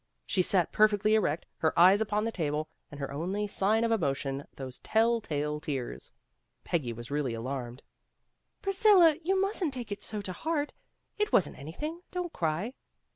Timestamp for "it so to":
9.91-10.33